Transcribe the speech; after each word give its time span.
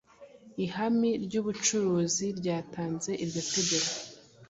Ihami 0.65 1.09
ryubucuruzi 1.25 2.27
ryatanze 2.39 3.11
iryo 3.23 3.41
tegeko 3.53 3.91